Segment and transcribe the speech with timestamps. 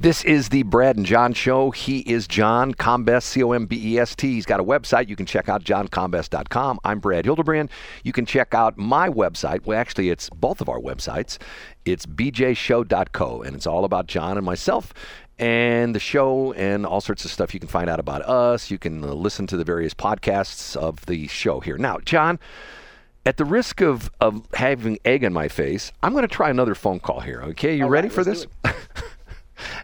[0.00, 1.72] This is the Brad and John Show.
[1.72, 4.32] He is John Combest, C O M B E S T.
[4.32, 5.10] He's got a website.
[5.10, 6.80] You can check out johncombest.com.
[6.84, 7.68] I'm Brad Hildebrand.
[8.02, 9.66] You can check out my website.
[9.66, 11.36] Well, actually, it's both of our websites.
[11.84, 14.94] It's bjshow.co, and it's all about John and myself
[15.38, 18.70] and the show and all sorts of stuff you can find out about us.
[18.70, 21.76] You can uh, listen to the various podcasts of the show here.
[21.76, 22.38] Now, John,
[23.26, 26.74] at the risk of, of having egg on my face, I'm going to try another
[26.74, 27.42] phone call here.
[27.48, 28.46] Okay, you All ready right, for this?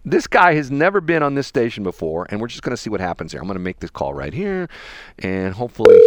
[0.06, 2.88] this guy has never been on this station before, and we're just going to see
[2.88, 3.40] what happens here.
[3.40, 4.68] I'm going to make this call right here,
[5.18, 5.98] and hopefully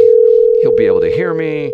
[0.62, 1.74] he'll be able to hear me.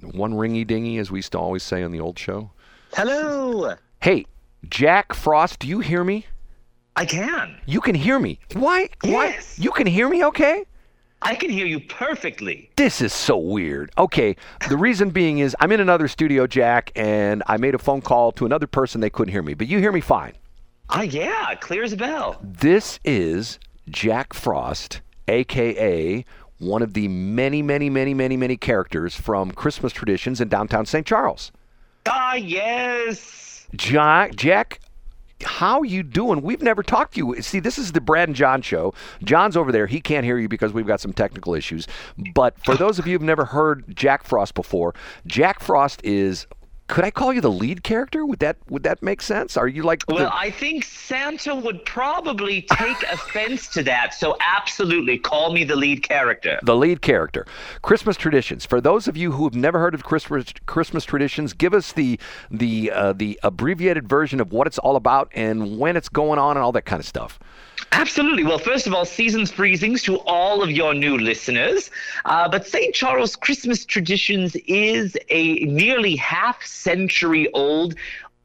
[0.00, 2.52] One ringy dingy, as we used to always say on the old show.
[2.94, 3.74] Hello.
[4.00, 4.26] Hey,
[4.68, 6.24] Jack Frost, do you hear me?
[6.94, 7.58] I can.
[7.66, 8.38] You can hear me.
[8.52, 8.88] Why?
[9.02, 9.26] Why?
[9.26, 9.58] Yes.
[9.58, 10.64] You can hear me okay?
[11.20, 12.70] I can hear you perfectly.
[12.76, 13.90] This is so weird.
[13.98, 14.36] Okay,
[14.68, 18.30] the reason being is I'm in another studio, Jack, and I made a phone call
[18.32, 19.00] to another person.
[19.00, 20.34] They couldn't hear me, but you hear me fine.
[20.90, 22.38] Ah, yeah, clear as a bell.
[22.42, 26.24] This is Jack Frost, aka
[26.58, 31.06] one of the many, many, many, many, many characters from Christmas traditions in downtown St.
[31.06, 31.52] Charles.
[32.06, 33.66] Ah, yes.
[33.74, 34.80] Jack, Jack,
[35.42, 36.42] how you doing?
[36.42, 37.42] We've never talked to you.
[37.42, 38.94] See, this is the Brad and John show.
[39.22, 39.86] John's over there.
[39.86, 41.86] He can't hear you because we've got some technical issues.
[42.34, 44.94] But for those of you who've never heard Jack Frost before,
[45.26, 46.46] Jack Frost is
[46.86, 48.26] could I call you the lead character?
[48.26, 49.56] Would that would that make sense?
[49.56, 54.12] Are you like Well, the, I think Santa would probably take offense to that.
[54.12, 56.58] So absolutely, call me the lead character.
[56.62, 57.46] the lead character.
[57.82, 58.66] Christmas traditions.
[58.66, 62.20] For those of you who have never heard of Christmas Christmas traditions, give us the
[62.50, 66.56] the uh, the abbreviated version of what it's all about and when it's going on
[66.56, 67.38] and all that kind of stuff.
[67.92, 68.44] Absolutely.
[68.44, 71.90] Well, first of all, season's freezings to all of your new listeners.
[72.24, 72.94] Uh, but St.
[72.94, 77.94] Charles Christmas Traditions is a nearly half century old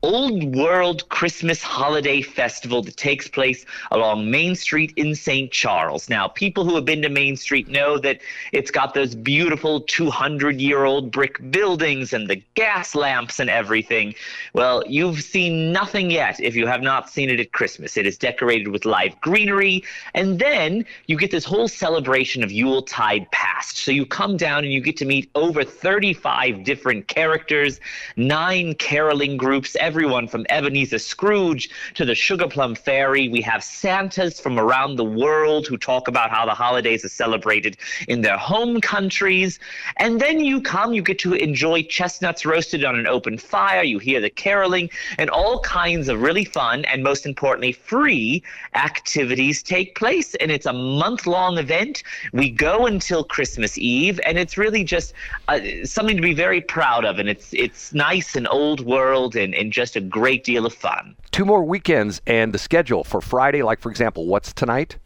[0.02, 5.52] old world Christmas holiday festival that takes place along Main Street in St.
[5.52, 6.09] Charles.
[6.09, 8.22] Now, people who have been to Main Street know that
[8.53, 14.15] it's got those beautiful 200 year old brick buildings and the gas lamps and everything.
[14.54, 17.98] Well, you've seen nothing yet if you have not seen it at Christmas.
[17.98, 19.83] It is decorated with live greenery,
[20.14, 23.77] and then you get this whole celebration of Yuletide past.
[23.77, 27.82] So you come down and you get to meet over 35 different characters,
[28.15, 33.27] nine caroling groups, everyone from Ebenezer Scrooge to the Sugar Plum Fairy.
[33.27, 37.76] We have Santas from around the world who talk about how the holidays are celebrated
[38.08, 39.58] in their home countries.
[39.98, 43.98] And then you come, you get to enjoy chestnuts roasted on an open fire, you
[43.98, 48.44] hear the caroling, and all kinds of really fun and most importantly, free
[48.76, 50.36] activities take place.
[50.36, 52.04] And it's a month long event.
[52.32, 55.16] We go until Christmas Eve, and it's really just
[55.48, 57.17] uh, something to be very proud of.
[57.17, 61.16] And it's it's nice and old world and, and just a great deal of fun.
[61.32, 64.98] Two more weekends and the schedule for Friday, like for example, what's tonight?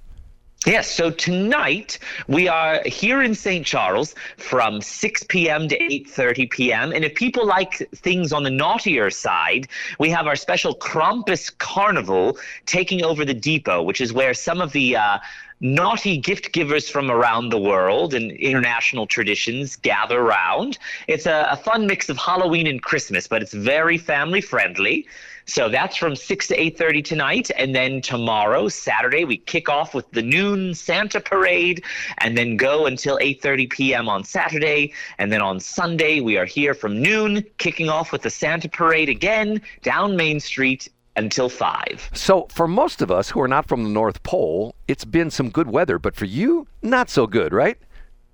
[0.66, 3.63] Yes, so tonight we are here in St.
[3.63, 5.67] Charles from 6 p.m.
[5.67, 6.91] to 8:30 p.m.
[6.91, 9.67] And if people like things on the naughtier side,
[10.00, 14.72] we have our special Krampus Carnival taking over the depot, which is where some of
[14.72, 15.19] the uh,
[15.63, 20.78] naughty gift givers from around the world and international traditions gather around.
[21.07, 25.07] It's a, a fun mix of Halloween and Christmas, but it's very family friendly.
[25.46, 30.09] So that's from 6 to 8:30 tonight and then tomorrow, Saturday, we kick off with
[30.12, 31.84] the noon Santa parade
[32.19, 34.09] and then go until 8:30 p.m.
[34.09, 38.30] on Saturday and then on Sunday we are here from noon kicking off with the
[38.30, 42.09] Santa parade again down Main Street until 5.
[42.13, 45.50] So, for most of us who are not from the North Pole, it's been some
[45.50, 47.78] good weather, but for you, not so good, right?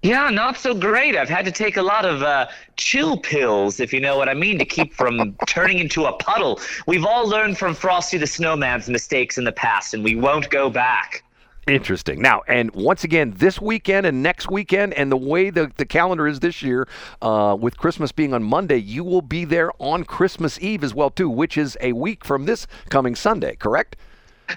[0.01, 1.17] Yeah, not so great.
[1.17, 2.47] I've had to take a lot of uh,
[2.77, 6.61] chill pills, if you know what I mean, to keep from turning into a puddle.
[6.87, 10.69] We've all learned from Frosty the Snowman's mistakes in the past, and we won't go
[10.69, 11.23] back.
[11.67, 12.21] Interesting.
[12.21, 16.27] Now, and once again, this weekend and next weekend, and the way the, the calendar
[16.27, 16.87] is this year,
[17.21, 21.09] uh, with Christmas being on Monday, you will be there on Christmas Eve as well,
[21.11, 23.97] too, which is a week from this coming Sunday, correct?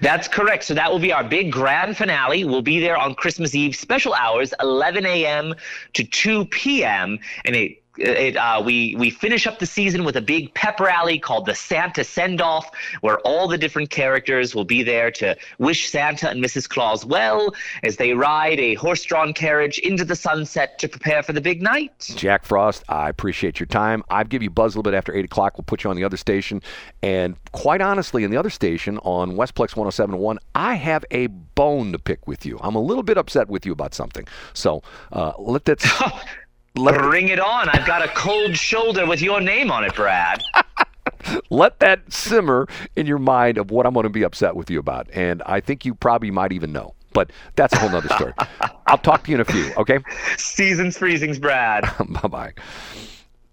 [0.01, 0.63] That's correct.
[0.63, 2.43] So that will be our big grand finale.
[2.45, 5.53] We'll be there on Christmas Eve, special hours, 11 a.m.
[5.93, 7.19] to 2 p.m.
[7.45, 11.19] And it it, uh, we we finish up the season with a big pep rally
[11.19, 12.69] called the Santa Send Off,
[13.01, 16.67] where all the different characters will be there to wish Santa and Mrs.
[16.67, 17.53] Claus well
[17.83, 22.11] as they ride a horse-drawn carriage into the sunset to prepare for the big night.
[22.15, 24.03] Jack Frost, I appreciate your time.
[24.09, 25.57] I'll give you buzz a little bit after 8 o'clock.
[25.57, 26.61] We'll put you on the other station.
[27.01, 31.99] And quite honestly, in the other station on Westplex 1071, I have a bone to
[31.99, 32.59] pick with you.
[32.61, 34.27] I'm a little bit upset with you about something.
[34.53, 34.81] So
[35.11, 35.83] uh, let that.
[36.75, 37.69] let Bring it on!
[37.69, 40.43] I've got a cold shoulder with your name on it, Brad.
[41.49, 44.79] let that simmer in your mind of what I'm going to be upset with you
[44.79, 45.07] about.
[45.13, 46.95] And I think you probably might even know.
[47.13, 48.33] But that's a whole nother story.
[48.87, 49.99] I'll talk to you in a few, okay?
[50.37, 51.83] Seasons freezings, Brad.
[52.09, 52.53] bye bye.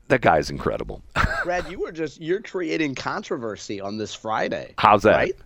[0.08, 1.02] That guy is incredible.
[1.44, 4.74] Brad, you were just you're creating controversy on this Friday.
[4.78, 5.16] How's that?
[5.16, 5.36] Right?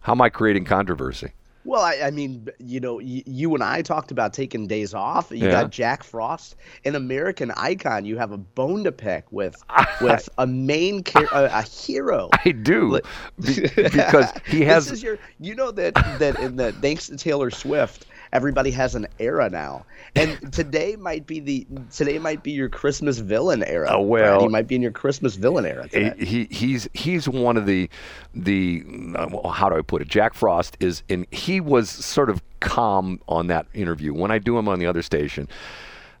[0.00, 1.32] How am I creating controversy?
[1.64, 5.30] Well, I, I mean, you know, y- you and I talked about taking days off.
[5.30, 5.50] You Yeah.
[5.50, 8.04] got Jack Frost, an American icon.
[8.06, 9.62] You have a bone to pick with
[10.00, 12.30] with a main char- a, a hero.
[12.44, 13.00] I do
[13.44, 14.86] be- because he has.
[14.86, 15.18] This is your.
[15.38, 19.84] You know that that in the thanks to Taylor Swift, everybody has an era now,
[20.14, 23.88] and today might be the today might be your Christmas villain era.
[23.90, 24.08] Oh, Brad.
[24.08, 25.88] well- you might be in your Christmas villain era.
[25.88, 26.14] Today.
[26.18, 27.88] he, he he's he's one of the
[28.34, 28.84] the
[29.16, 30.08] uh, how do I put it?
[30.08, 31.26] Jack Frost is in.
[31.30, 34.12] He was sort of calm on that interview.
[34.14, 35.48] When I do him on the other station,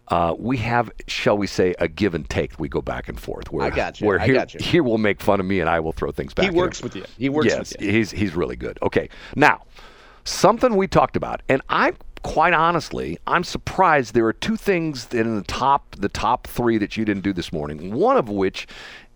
[0.08, 2.58] uh, we have, shall we say, a give and take.
[2.58, 3.52] We go back and forth.
[3.52, 4.60] Where, I got you, Where I here, got you.
[4.60, 6.44] here will make fun of me, and I will throw things back.
[6.44, 6.58] he at him.
[6.58, 7.04] works with you.
[7.18, 7.92] He works yes, with you.
[7.92, 8.78] he's he's really good.
[8.82, 9.62] Okay, now
[10.30, 11.92] something we talked about, and I
[12.22, 16.96] quite honestly, I'm surprised there are two things in the top the top three that
[16.96, 17.94] you didn't do this morning.
[17.94, 18.66] One of which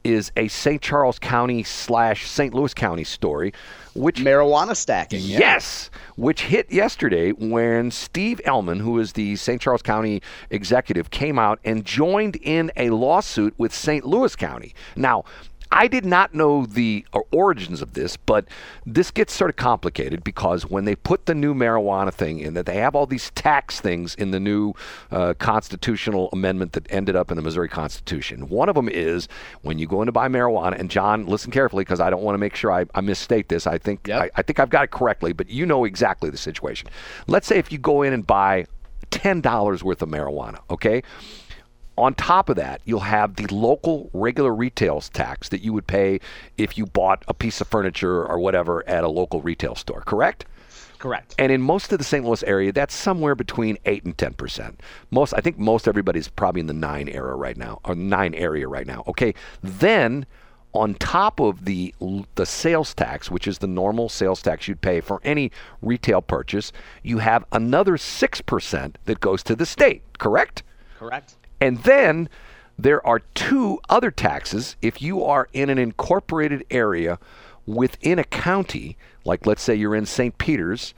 [0.05, 0.83] is a St.
[0.83, 2.53] Charles County slash St.
[2.53, 3.55] Louis County story,
[3.95, 5.21] which Marijuana stacking.
[5.23, 5.39] yeah.
[5.39, 9.61] Yes, which hit yesterday when Steve Ehlmann, who is the St.
[9.63, 10.21] Charles County
[10.51, 14.05] executive, came out and joined in a lawsuit with St.
[14.05, 14.75] Louis County.
[14.95, 15.25] Now,
[15.75, 18.47] I did not know the uh, origins of this, but
[18.87, 22.65] this gets sort of complicated because when they put the new marijuana thing in, that
[22.65, 24.75] they have all these tax things in the new
[25.11, 28.49] uh, constitutional amendment that ended up in the Missouri Constitution.
[28.49, 29.27] One of them is
[29.63, 32.35] when you go in to buy marijuana, and John, listen carefully because I don't want
[32.35, 33.67] to make sure I, I misstate this.
[33.67, 34.23] I think Yep.
[34.23, 36.89] I, I think I've got it correctly, but you know exactly the situation.
[37.27, 38.67] Let's say if you go in and buy
[39.11, 41.03] ten dollars worth of marijuana, okay?
[41.97, 46.21] On top of that, you'll have the local regular retail tax that you would pay
[46.59, 50.47] if you bought a piece of furniture or whatever at a local retail store, correct?
[50.99, 51.35] Correct.
[51.39, 52.25] And in most of the St.
[52.25, 54.81] Louis area, that's somewhere between eight and ten percent.
[55.11, 58.67] Most, I think, most everybody's probably in the nine era right now, or nine area
[58.67, 59.05] right now.
[59.07, 60.25] Okay, then
[60.73, 61.95] on top of the
[62.35, 65.53] the sales tax, which is the normal sales tax you'd pay for any
[65.83, 70.03] retail purchase, you have another six percent that goes to the state.
[70.19, 70.63] Correct?
[70.99, 71.37] Correct.
[71.65, 72.29] And then
[72.79, 77.19] there are two other taxes if you are in an incorporated area
[77.65, 80.37] within a county, like let's say you're in St.
[80.37, 80.93] Peter's,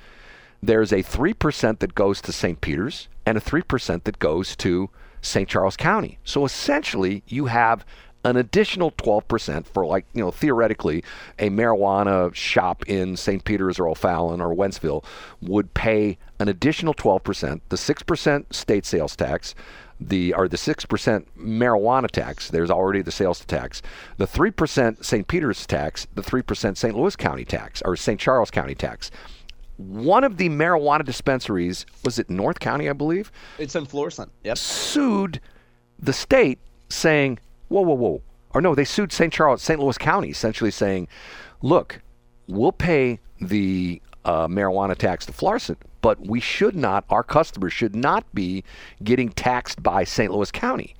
[0.60, 2.60] there's a 3% that goes to St.
[2.60, 4.90] Peter's and a 3% that goes to
[5.22, 5.48] St.
[5.48, 6.18] Charles County.
[6.24, 7.86] So essentially, you have
[8.26, 11.04] an additional 12% for like, you know, theoretically,
[11.38, 13.44] a marijuana shop in St.
[13.44, 15.04] Peter's or O'Fallon or Wentzville
[15.40, 19.54] would pay an additional 12%, the 6% state sales tax,
[19.98, 23.80] the or the 6% marijuana tax, there's already the sales tax,
[24.18, 25.26] the 3% St.
[25.26, 26.96] Peter's tax, the 3% St.
[26.96, 28.20] Louis County tax or St.
[28.20, 29.10] Charles County tax.
[29.78, 33.30] One of the marijuana dispensaries, was it North County, I believe?
[33.58, 34.30] It's in Florissant.
[34.44, 34.58] Yep.
[34.58, 35.40] sued
[35.98, 36.58] the state
[36.88, 37.38] saying,
[37.68, 38.22] whoa, whoa, whoa.
[38.54, 39.32] Or no, they sued St.
[39.32, 39.80] Charles, St.
[39.80, 41.08] Louis County, essentially saying,
[41.62, 42.00] look,
[42.46, 47.94] we'll pay the uh, marijuana tax to Florissant, but we should not, our customers should
[47.94, 48.64] not be
[49.02, 50.32] getting taxed by St.
[50.32, 50.94] Louis County.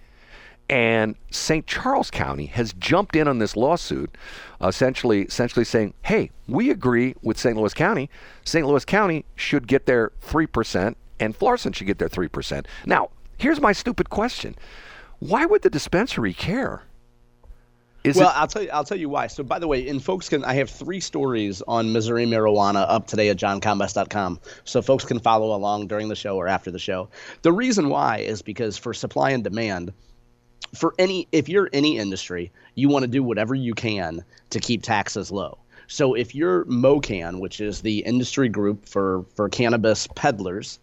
[0.68, 1.66] And St.
[1.66, 4.16] Charles County has jumped in on this lawsuit,
[4.60, 7.56] essentially, essentially saying, "Hey, we agree with St.
[7.56, 8.10] Louis County.
[8.44, 8.66] St.
[8.66, 13.10] Louis County should get their three percent, and Florissant should get their three percent." Now,
[13.38, 14.56] here's my stupid question:
[15.20, 16.82] Why would the dispensary care?
[18.04, 18.36] Is well, it?
[18.36, 18.70] I'll tell you.
[18.72, 19.26] I'll tell you why.
[19.26, 20.44] So, by the way, and folks can.
[20.44, 25.56] I have three stories on Missouri marijuana up today at johncombest.com, so folks can follow
[25.56, 27.08] along during the show or after the show.
[27.42, 29.92] The reason why is because for supply and demand,
[30.72, 34.82] for any if you're any industry, you want to do whatever you can to keep
[34.82, 35.58] taxes low.
[35.88, 40.78] So, if you're MoCann, which is the industry group for for cannabis peddlers,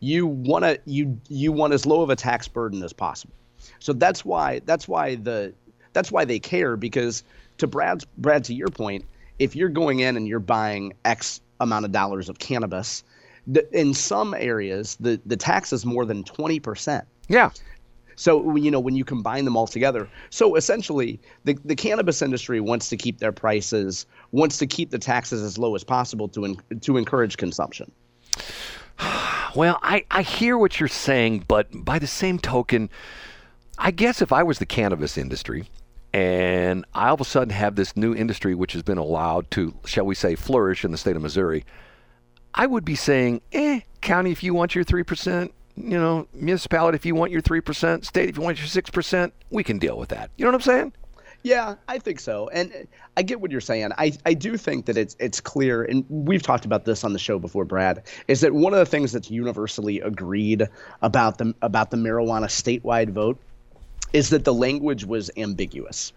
[0.00, 3.34] you want to you you want as low of a tax burden as possible.
[3.78, 5.54] So that's why that's why the
[5.92, 7.22] that's why they care because
[7.58, 9.04] to Brad's Brad to your point,
[9.38, 13.04] if you're going in and you're buying X amount of dollars of cannabis,
[13.46, 17.04] the, in some areas the the tax is more than twenty percent.
[17.28, 17.50] yeah,
[18.16, 22.60] So you know when you combine them all together, so essentially the the cannabis industry
[22.60, 26.44] wants to keep their prices, wants to keep the taxes as low as possible to
[26.44, 27.90] en- to encourage consumption.
[29.54, 32.90] Well, I, I hear what you're saying, but by the same token,
[33.78, 35.68] I guess if I was the cannabis industry
[36.12, 39.74] and I all of a sudden have this new industry which has been allowed to,
[39.84, 41.64] shall we say, flourish in the state of Missouri,
[42.54, 47.04] I would be saying, eh, county, if you want your 3%, you know, municipality, if
[47.04, 50.30] you want your 3%, state, if you want your 6%, we can deal with that.
[50.36, 50.92] You know what I'm saying?
[51.42, 52.88] Yeah, I think so, and
[53.18, 53.90] I get what you're saying.
[53.98, 57.18] I, I do think that it's it's clear, and we've talked about this on the
[57.18, 58.02] show before, Brad.
[58.28, 60.66] Is that one of the things that's universally agreed
[61.02, 63.38] about the about the marijuana statewide vote
[64.14, 66.14] is that the language was ambiguous,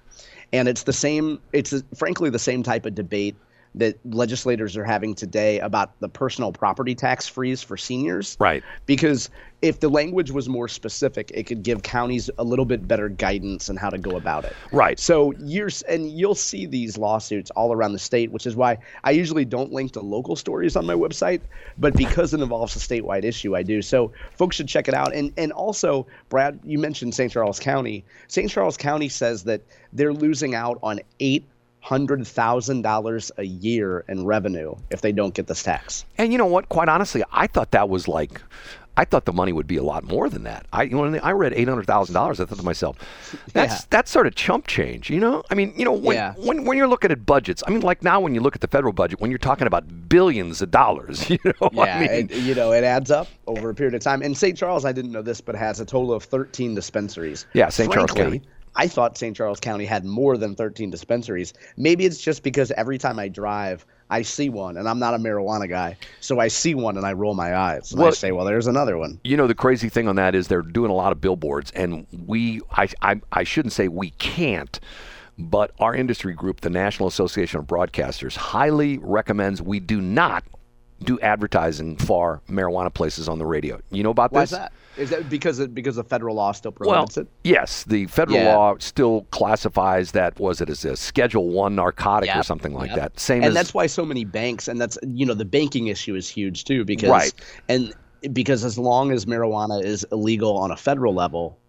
[0.54, 1.42] and it's the same.
[1.52, 3.36] It's frankly the same type of debate
[3.78, 8.38] that legislators are having today about the personal property tax freeze for seniors.
[8.40, 8.64] Right.
[8.86, 9.30] Because
[9.62, 13.70] if the language was more specific, it could give counties a little bit better guidance
[13.70, 14.56] on how to go about it.
[14.72, 15.00] Right.
[15.00, 19.12] So years and you'll see these lawsuits all around the state, which is why I
[19.12, 21.42] usually don't link to local stories on my website,
[21.78, 23.82] but because it involves a statewide issue, I do.
[23.82, 25.14] So folks should check it out.
[25.16, 27.32] And and also, Brad, you mentioned St.
[27.32, 28.06] Charles County.
[28.28, 28.50] St.
[28.52, 31.46] Charles County says that they're losing out on eight
[31.88, 36.04] hundred thousand dollars a year in revenue if they don't get this tax.
[36.18, 36.68] And you know what?
[36.68, 38.42] Quite honestly, I thought that was like.
[39.00, 40.66] I thought the money would be a lot more than that.
[40.74, 42.98] I when I read eight hundred thousand dollars, I thought to myself,
[43.54, 43.86] "That's yeah.
[43.92, 46.34] that's sort of chump change." You know, I mean, you know, when, yeah.
[46.36, 48.68] when when you're looking at budgets, I mean, like now when you look at the
[48.68, 52.32] federal budget, when you're talking about billions of dollars, you know, yeah, I mean, it,
[52.38, 54.24] you know, it adds up over a period of time.
[54.24, 54.58] And St.
[54.58, 57.46] Charles, I didn't know this, but has a total of thirteen dispensaries.
[57.54, 57.94] Yeah, St.
[57.94, 58.42] Charles County.
[58.78, 59.36] I thought St.
[59.36, 61.54] Charles County had more than 13 dispensaries.
[61.76, 65.18] Maybe it's just because every time I drive, I see one, and I'm not a
[65.18, 68.32] marijuana guy, so I see one and I roll my eyes and well, I say,
[68.32, 70.94] "Well, there's another one." You know, the crazy thing on that is they're doing a
[70.94, 74.80] lot of billboards, and we, I, I, I shouldn't say we can't.
[75.40, 80.44] But our industry group, the National Association of Broadcasters, highly recommends we do not
[81.04, 83.80] do advertising for marijuana places on the radio.
[83.92, 84.52] You know about Why this?
[84.52, 84.74] Why is that?
[84.98, 87.30] Is that because of, because the federal law still prohibits well, it?
[87.44, 88.56] Yes, the federal yeah.
[88.56, 92.38] law still classifies that was it as a Schedule One narcotic yep.
[92.38, 92.98] or something like yep.
[92.98, 93.20] that.
[93.20, 96.16] Same and as, that's why so many banks and that's you know the banking issue
[96.16, 97.34] is huge too because right.
[97.70, 97.94] and
[98.34, 101.60] because as long as marijuana is illegal on a federal level,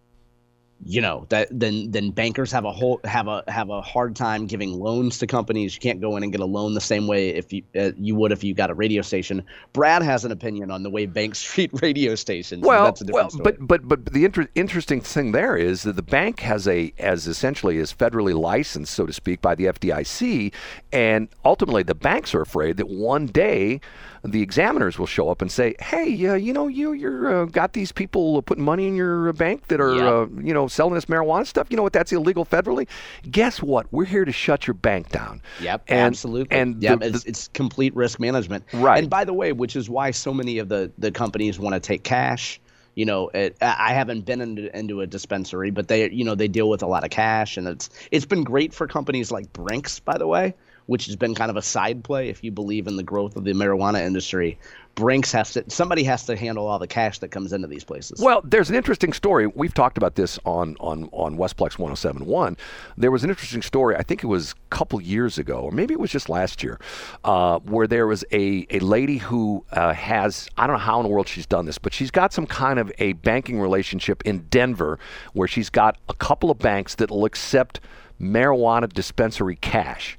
[0.85, 4.47] you know that then then bankers have a whole have a have a hard time
[4.47, 5.75] giving loans to companies.
[5.75, 8.15] You can't go in and get a loan the same way if you uh, you
[8.15, 9.43] would if you got a radio station.
[9.73, 12.63] Brad has an opinion on the way banks treat radio stations.
[12.65, 13.43] Well, that's a well, story.
[13.43, 17.27] but but but the inter- interesting thing there is that the bank has a as
[17.27, 20.53] essentially is federally licensed, so to speak, by the FDIC,
[20.93, 23.81] and ultimately the banks are afraid that one day
[24.23, 27.73] the examiners will show up and say, "Hey, uh, you know, you you're uh, got
[27.73, 31.45] these people putting money in your bank that are, uh, you know, selling this marijuana
[31.45, 31.67] stuff.
[31.69, 31.93] You know what?
[31.93, 32.87] That's illegal federally.
[33.29, 33.87] Guess what?
[33.91, 35.41] We're here to shut your bank down.
[35.61, 36.57] Yep, and, absolutely.
[36.57, 38.63] And yep, the, it's, it's complete risk management.
[38.73, 38.99] Right.
[38.99, 41.79] And by the way, which is why so many of the the companies want to
[41.79, 42.59] take cash
[42.95, 46.49] you know, it, I haven't been into, into a dispensary, but they, you know, they
[46.49, 50.01] deal with a lot of cash, and it's it's been great for companies like Brinks,
[50.01, 50.53] by the way,
[50.89, 53.43] which has been kind of a side play if you believe in the growth of
[53.43, 54.57] the marijuana industry.
[54.95, 58.19] Brinks has to somebody has to handle all the cash that comes into these places.
[58.19, 59.45] Well, there's an interesting story.
[59.45, 62.57] We've talked about this on on on Westplex 1071.
[62.97, 63.95] There was an interesting story.
[63.95, 66.79] I think it was a couple years ago, or maybe it was just last year,
[67.23, 71.03] uh, where there was a a lady who uh, has I don't know how in
[71.03, 74.47] the world she's done this, but she's got some kind of a banking relationship in
[74.49, 74.97] Denver
[75.33, 77.79] where she's got a couple of banks that will accept
[78.19, 80.17] marijuana dispensary cash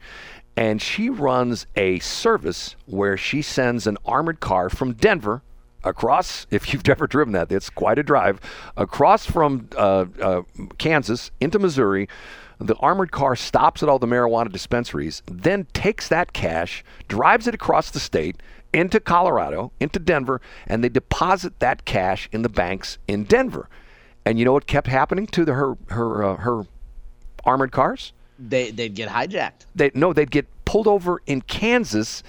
[0.61, 5.43] and she runs a service where she sends an armored car from Denver
[5.83, 8.39] across, if you've ever driven that, it's quite a drive,
[8.77, 10.43] across from uh, uh,
[10.77, 12.09] Kansas into Missouri.
[12.59, 17.55] The armored car stops at all the marijuana dispensaries, then takes that cash, drives it
[17.55, 18.37] across the state
[18.75, 23.71] into Colorado, into Denver, and they deposit that cash in the banks in Denver.
[24.27, 26.67] And you know what kept happening to the, her her uh, her
[27.47, 28.13] armored cars?
[28.41, 29.67] They they'd get hijacked.
[29.75, 32.23] They no, they'd get pulled over in Kansas,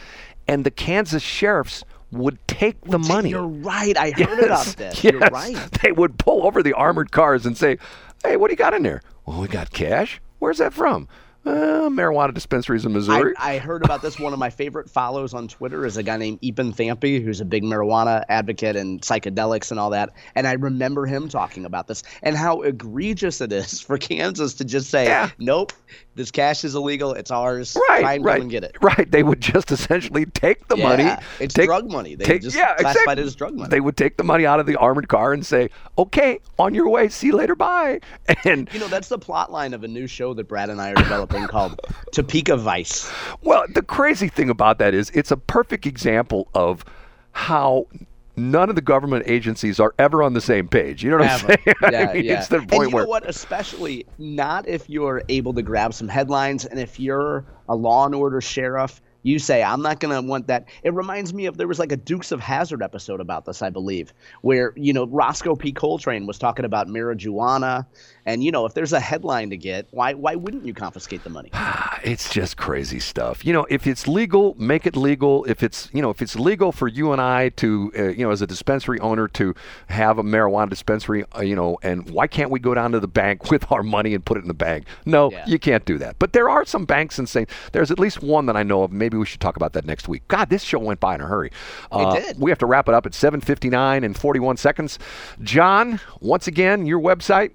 [0.48, 3.30] and the Kansas sheriffs would take the money.
[3.30, 3.96] You're right.
[3.96, 5.04] I heard yes, about this.
[5.04, 5.14] Yes.
[5.14, 5.58] You're right.
[5.82, 7.78] They would pull over the armored cars and say,
[8.24, 10.22] "Hey, what do you got in there?" Well, we got cash.
[10.40, 11.08] Where's that from?
[11.44, 13.34] Uh, marijuana dispensaries in Missouri.
[13.36, 14.20] I, I, heard about this.
[14.20, 17.46] One of my favorite follows on Twitter is a guy named Eapen Thampy, who's a
[17.46, 20.12] big marijuana advocate and psychedelics and all that.
[20.36, 24.66] And I remember him talking about this and how egregious it is for Kansas to
[24.66, 25.32] just say, yeah.
[25.40, 25.74] "Nope,
[26.14, 27.14] this cash is illegal.
[27.14, 27.76] It's ours.
[27.90, 29.10] Right, Try and right, and get it." Right.
[29.10, 31.10] They would just essentially take the yeah, money.
[31.40, 32.14] It's take, drug money.
[32.14, 33.24] They take, just yeah, classified exactly.
[33.24, 33.70] it as drug money.
[33.70, 36.88] They would take the money out of the armored car and say, "Okay, on your
[36.88, 37.10] way.
[37.10, 37.56] See you later.
[37.56, 38.00] Bye."
[38.44, 40.92] And you know that's the plot line of a new show that Brad and I
[40.92, 41.80] are developing called
[42.12, 43.12] Topeka Vice.
[43.42, 46.86] Well, the crazy thing about that is it's a perfect example of
[47.32, 47.88] how
[48.36, 51.04] none of the government agencies are ever on the same page.
[51.04, 51.52] You know what ever.
[51.52, 51.76] I'm saying?
[51.92, 52.40] Yeah, I mean, yeah.
[52.40, 53.28] It's the point and you where know what?
[53.28, 58.16] Especially not if you're able to grab some headlines, and if you're a law and
[58.16, 60.66] order sheriff You say, I'm not going to want that.
[60.84, 63.70] It reminds me of there was like a Dukes of Hazzard episode about this, I
[63.70, 65.72] believe, where, you know, Roscoe P.
[65.72, 67.86] Coltrane was talking about marijuana.
[68.26, 71.30] And, you know, if there's a headline to get, why, why wouldn't you confiscate the
[71.30, 71.50] money?
[72.04, 73.46] it's just crazy stuff.
[73.46, 75.44] You know, if it's legal, make it legal.
[75.46, 78.32] If it's, you know, if it's legal for you and I to, uh, you know,
[78.32, 79.56] as a dispensary owner to
[79.88, 83.08] have a marijuana dispensary, uh, you know, and why can't we go down to the
[83.08, 84.86] bank with our money and put it in the bank?
[85.06, 85.46] No, yeah.
[85.48, 86.18] you can't do that.
[86.20, 88.92] But there are some banks and saying there's at least one that I know of.
[89.12, 90.26] Maybe we should talk about that next week.
[90.30, 91.52] God, this show went by in a hurry.
[91.92, 92.40] Uh, it did.
[92.40, 95.00] We have to wrap it up at 7:59 and 41 seconds.
[95.42, 97.52] John, once again, your website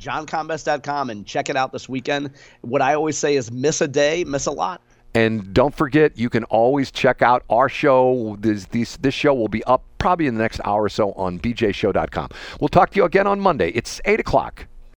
[0.00, 2.30] johncombest.com and check it out this weekend.
[2.60, 4.82] What I always say is miss a day, miss a lot.
[5.14, 8.36] And don't forget, you can always check out our show.
[8.38, 11.40] This, this, this show will be up probably in the next hour or so on
[11.40, 12.28] bjshow.com.
[12.60, 13.70] We'll talk to you again on Monday.
[13.70, 14.66] It's 8 o'clock.